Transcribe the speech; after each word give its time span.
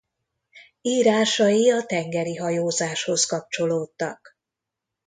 Írásai 0.81 1.71
a 1.71 1.83
tengeri 1.85 2.35
hajózáshoz 2.35 3.25
kapcsolódtak. 3.25 4.37